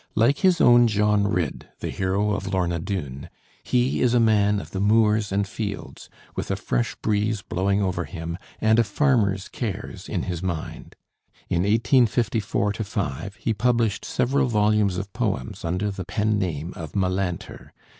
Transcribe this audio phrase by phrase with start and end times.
[0.15, 3.29] Like his own John Ridd, the hero of 'Lorna Doone,'
[3.61, 8.05] he is a man of the moors and fields, with a fresh breeze blowing over
[8.05, 10.95] him and a farmer's cares in his mind.
[11.49, 17.71] In 1854 5 he published several volumes of poems under the pen name of "Melanter."